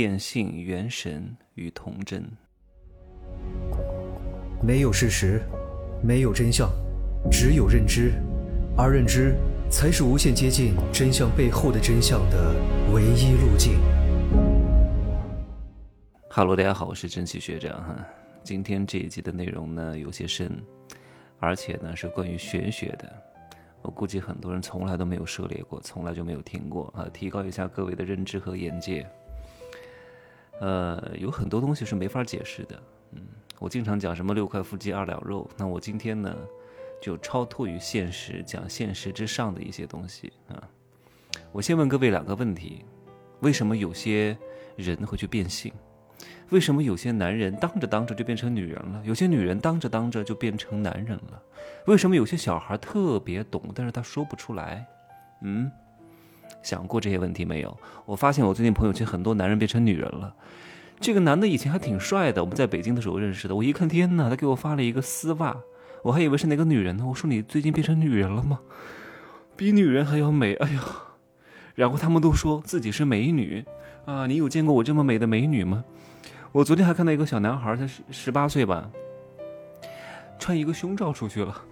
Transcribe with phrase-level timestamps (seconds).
[0.00, 2.24] 变性元神与童真。
[4.62, 5.42] 没有事实，
[6.02, 6.70] 没有真相，
[7.30, 8.14] 只有认知，
[8.78, 9.36] 而认知
[9.70, 12.54] 才是无限接近真相背后的真相的
[12.94, 13.78] 唯一路径。
[16.30, 17.94] 哈喽，大家好，我是真奇学长哈。
[18.42, 20.50] 今天这一集的内容呢有些深，
[21.40, 23.06] 而且呢是关于玄学的。
[23.82, 29.06] 我估计很多人从来都没有涉猎过，从来就没有听过啊，提高一下各位的认知和眼界。
[30.60, 32.82] 呃，有很多东西是没法解释的。
[33.12, 33.22] 嗯，
[33.58, 36.34] 我经常讲什么六块腹肌二两肉，那我今天呢，
[37.00, 40.62] 就超脱于现实，讲现实之上的一些东西啊。
[41.50, 42.84] 我先问各位两个问题：
[43.40, 44.36] 为什么有些
[44.76, 45.72] 人会去变性？
[46.50, 49.02] 为什么有些男人当着当着就变成女人了？
[49.04, 51.42] 有些女人当着当着就变成男人了？
[51.86, 54.86] 为什么有些小孩特别懂，但是他说不出来？
[55.42, 55.70] 嗯？
[56.62, 57.76] 想过这些问题没有？
[58.04, 60.34] 我发现我最近朋友圈很多男人变成女人了。
[61.00, 63.54] 这个男的以前还挺帅的，我们在北京的时候认识的。
[63.56, 64.28] 我一看，天哪！
[64.28, 65.56] 他给我发了一个丝袜，
[66.02, 67.06] 我还以为是哪个女人呢。
[67.06, 68.60] 我说你最近变成女人了吗？
[69.56, 70.82] 比女人还要美，哎呀！
[71.74, 73.64] 然后他们都说自己是美女
[74.04, 74.26] 啊！
[74.26, 75.84] 你有见过我这么美的美女吗？
[76.52, 78.90] 我昨天还看到一个小男孩，才十十八岁吧，
[80.38, 81.62] 穿一个胸罩出去了，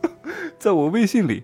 [0.58, 1.42] 在我微信里。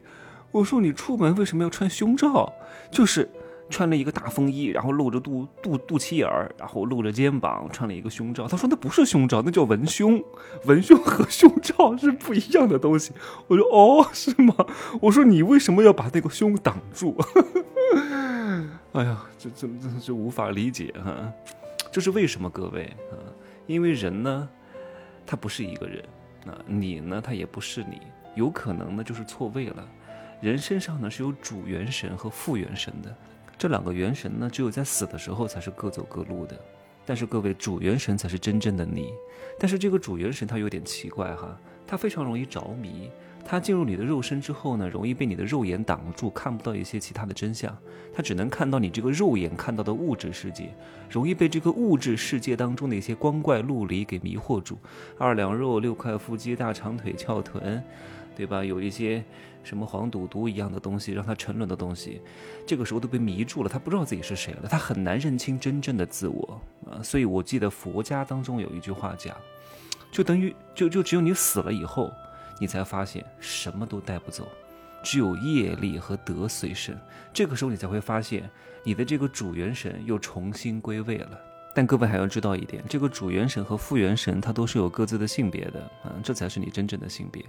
[0.56, 2.50] 我说你出门为什么要穿胸罩？
[2.90, 3.28] 就是
[3.68, 8.48] 穿了一个大风衣，然后露着肚肚肚脐眼儿，然后露着肩膀，穿了一个胸罩。
[8.48, 10.22] 他说那不是胸罩，那叫文胸。
[10.64, 13.12] 文胸和胸罩是不一样的东西。
[13.48, 14.54] 我说哦，是吗？
[15.00, 17.14] 我说你为什么要把那个胸挡住？
[18.92, 21.30] 哎呀，这这真的是无法理解哈。
[21.92, 23.20] 这是为什么，各位啊？
[23.66, 24.48] 因为人呢，
[25.26, 26.02] 他不是一个人
[26.46, 28.00] 啊，你呢，他也不是你，
[28.36, 29.86] 有可能呢就是错位了。
[30.40, 33.14] 人身上呢是有主元神和副元神的，
[33.58, 36.58] 这两个元神呢，只有在死的时候才是各走各路的。
[37.04, 39.12] 但是各位，主元神才是真正的你。
[39.58, 43.10] 但是这个主元神它有点奇怪哈，它非常容易着迷。
[43.46, 47.74] 它进入你的肉身之后呢，容易被你的肉眼挡住，看不到一些其他的真相。
[48.12, 50.74] 它只能看到你这个肉眼看到的物质世界，
[51.08, 54.76] 容易被这个物质世界当中的一些光怪陆离给迷惑住。
[55.16, 57.82] 二两肉，六块腹肌，大长腿，翘臀。
[58.36, 58.62] 对吧？
[58.62, 59.24] 有一些
[59.64, 62.20] 什么黄赌毒一样的东西，让他沉沦的东西，
[62.66, 67.02] 这个时候都被迷住了，他不知道自己是谁了，他很难认清真正的自我啊。
[67.02, 69.34] 所以我记得佛家当中有一句话讲，
[70.12, 72.12] 就等于就就只有你死了以后，
[72.58, 74.48] 你才发现什么都带不走，
[75.02, 76.98] 只有业力和德随身。
[77.32, 78.48] 这个时候你才会发现，
[78.82, 81.40] 你的这个主元神又重新归位了。
[81.74, 87.44] 但各位还要知道一点，这个主元神和副元神它都是有各自的性别的啊，这才是你真正的性别。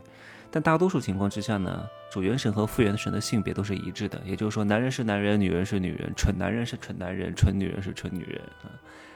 [0.51, 8.67] 但大多数情况之下呢，主元神和副元神的性别都是一致的，也就是说，男人是男人，女人是女人，蠢男人是蠢男人，蠢女人是蠢女人啊。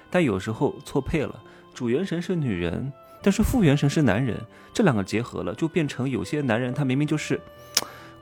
[0.09, 2.91] 但有时候错配了，主元神是女人，
[3.22, 4.40] 但是副元神是男人，
[4.74, 7.40] 这两个结合了，就变成有些男人他明明就是。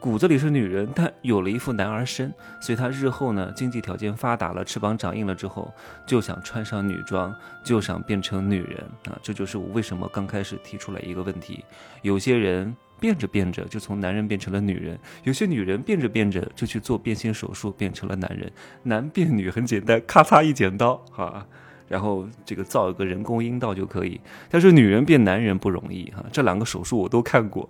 [0.02, 5.74] 骨子里是女人，但有了一副男儿身，所以他日后呢，经济条件发达了，翅膀长硬了之后，
[6.06, 8.78] 就想穿上女装，就想变成女人
[9.10, 9.20] 啊！
[9.22, 11.66] 这就是我为什么刚开始提出来一个问题：
[12.02, 18.50] 有些人变着变着就从男人变成了女人，有些女人变着变着就去做变性手术变成了男人。
[18.84, 21.46] 男变女很简单，咔嚓一剪刀哈，
[21.90, 24.22] 然后这个造一个人工阴道就可以。
[24.50, 27.70] 但是女人变男人不容易哈，这两个手术我都看过。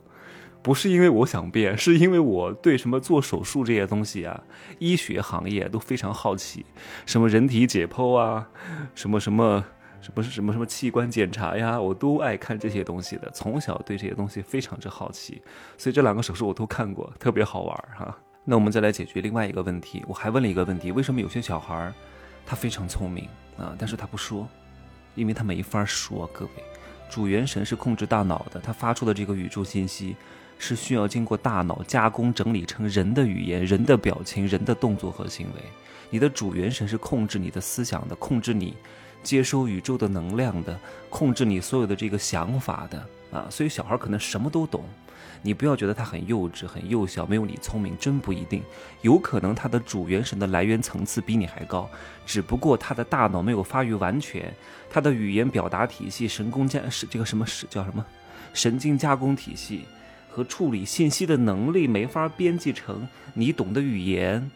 [0.61, 4.43] 不是因为我想变，是因为我对什么做手术这些东西啊，
[4.77, 6.65] 医学行业都非常好奇，
[7.05, 8.45] 什么人体解剖啊，
[8.93, 9.63] 什么什么
[10.01, 13.31] 什么什么什么器官检查呀，我都爱看这些东西的。
[13.33, 15.41] 从小对这些东西非常之好奇，
[15.77, 18.13] 所以这两个手术我都看过，特别好玩哈。
[18.43, 21.93] 那我们再来解决另外一个问题，我还问了一个问题：为什么有些小孩儿
[22.49, 23.29] 他非常聪明
[23.59, 24.47] 啊，但是他不说，
[25.13, 26.27] 因为他没法说。
[26.33, 26.51] 各位，
[27.07, 30.15] 主元神是控制大脑的，他发出的这个宇宙信息。
[30.61, 35.61] 是需要经过大脑加工整理成人的语言、人的表情、人的动作和行为。
[36.09, 38.75] 你的主元神是控制你的思想的，控制你
[39.23, 40.77] 接收宇宙的能量的，
[41.09, 43.47] 控制你所有的这个想法的啊。
[43.49, 44.83] 所以小孩可能什么都懂，
[45.41, 48.61] 你不要觉得他很幼稚、很幼小，没有你聪明，真不一定。
[49.01, 51.89] 有可能他的主元神的来源层次比你还高，
[52.25, 54.53] 只不过他的大脑没有发育完全，
[54.89, 58.05] 他的语言表达体系、神功加是这个什么是叫什么
[58.53, 59.85] 神经加工体系。
[60.31, 64.49] 和处理信息的能力没法编辑成你懂的语言，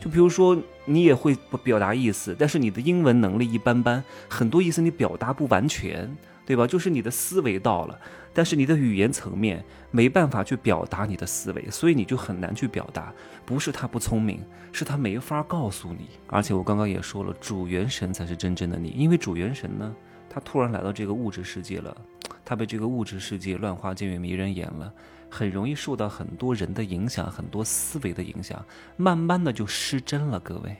[0.00, 6.16] 就比如说你也会表达意思，但是你的英文能力一般般，很多意思你表达不完全，
[6.46, 6.66] 对吧？
[6.66, 8.00] 就是你的思维到了，
[8.32, 13.12] 但是你的语言层面没办法去表达你的思维，所以你就很难去表达。
[13.44, 14.40] 不是他不聪明，
[14.70, 16.08] 是他没法告诉你。
[16.28, 19.92] 而且我刚刚也说了，主元神才是真正的你，因为主元神呢，
[20.30, 21.96] 他突然来到这个物质世界了，
[22.44, 24.92] 他被这个物质世界乱花渐欲迷人眼了，
[25.28, 28.64] 很容易受到很多人的影响，很多思维的影响，
[28.96, 30.38] 慢慢的就失真了。
[30.38, 30.76] 各位，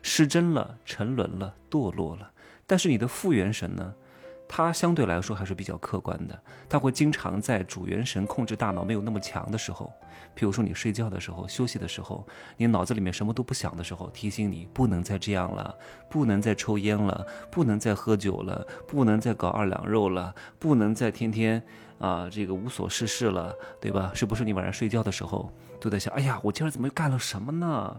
[0.00, 2.30] 失真了，沉沦了，堕落了。
[2.66, 3.92] 但是你的副元神呢？
[4.56, 9.92] 它相对来说还是比较客观的，它会经常在主元神控制大脑没有那么强的时候，
[10.32, 12.24] 比如说你睡觉的时候、休息的时候，
[12.56, 15.76] 你脑子里面什么都不想的时候，提醒你不能再这样了，
[16.08, 21.60] 不能再抽烟了，不能再喝酒了，不能再搞二两肉了，不能再天天
[21.98, 24.12] 啊这个无所事事了，对吧？
[24.14, 25.52] 是不是你晚上睡觉的时候
[25.84, 27.96] 都在想，哎呀，我今儿怎么又干了什么呢？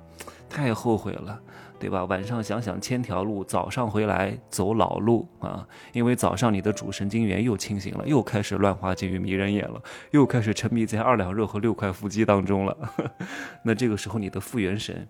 [0.50, 1.40] 太后悔了。
[1.78, 2.06] 对吧？
[2.06, 5.68] 晚上想想千条路，早上回来走老路啊！
[5.92, 9.80] 因为早上你的主神经元又清醒了，又开始乱花渐欲迷人眼了，
[10.12, 12.78] 又开始沉迷在二两肉和六块腹肌当中了。
[13.62, 15.06] 那这个时候你的副元神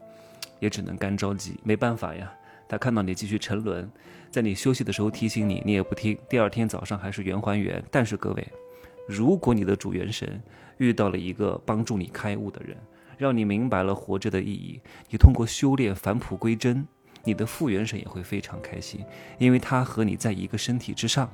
[0.60, 2.34] 也只能干着急，没办法呀。
[2.68, 3.88] 他看到你继续沉沦，
[4.32, 6.18] 在你休息的时候提醒你，你也不听。
[6.28, 7.82] 第二天早上还是圆还原。
[7.92, 8.46] 但是各位，
[9.08, 10.42] 如果你的主元神
[10.78, 12.78] 遇到了一个帮助你开悟的人，
[13.18, 16.86] 让你明白了活着的意义，你通过修炼返璞归真，
[17.24, 19.06] 你的复元神也会非常开心，
[19.38, 21.30] 因为他和你在一个身体之上。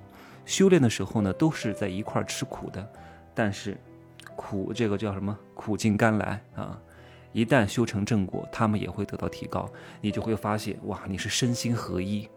[0.46, 2.92] 修炼的时候呢，都是在一块吃苦的，
[3.34, 3.78] 但是
[4.36, 5.38] 苦这个叫什么？
[5.54, 6.80] 苦尽甘来啊！
[7.32, 9.70] 一旦修成正果，他们也会得到提高，
[10.02, 12.28] 你就会发现哇，你是身心合一。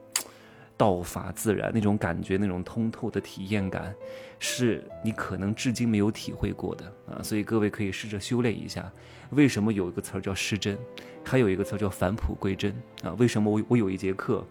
[0.77, 3.95] 道法自然那种感觉，那种通透的体验感，
[4.41, 7.23] 是你可能至今没有体会过的啊！
[7.23, 8.91] 所以各位可以试着修炼一下。
[9.31, 10.77] 为什么有一个词儿叫失真，
[11.25, 12.75] 还有一个词儿叫返璞归真
[13.05, 13.15] 啊？
[13.19, 14.45] 为什么我我有一节课，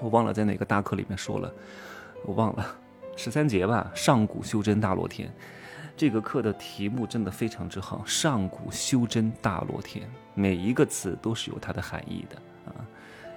[0.00, 1.52] 我忘了在哪个大课里面说了，
[2.24, 2.74] 我忘了
[3.14, 3.90] 十三节吧？
[3.94, 5.30] 上古修真大罗天，
[5.96, 8.02] 这个课的题目真的非常之好。
[8.06, 12.36] 上古修真大罗天，每一个词都是有它的含义的
[12.72, 12.74] 啊！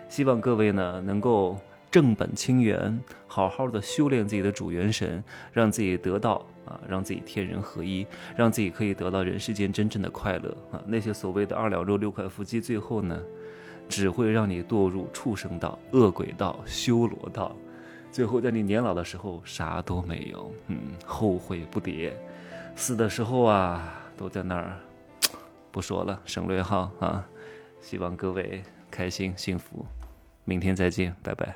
[0.07, 1.59] 希望各位呢能够。
[1.95, 8.05] 正本清源，好好的修炼自己的主元神，让自己得到啊，让自己天人合一，
[8.35, 10.81] 让自己可以得到人世间真正的快乐啊。
[10.85, 13.17] 那些所谓的二两肉六块腹肌，最后呢，
[13.87, 17.55] 只会让你堕入畜生道、恶鬼道、修罗道，
[18.11, 22.11] 最后在你年老的时候啥都没有，嗯，后悔不迭，
[22.75, 24.77] 死的时候啊，都在那儿。
[25.71, 27.25] 不说了，省略号啊。
[27.79, 28.61] 希望各位
[28.91, 29.85] 开心幸福，
[30.43, 31.55] 明天再见，拜拜。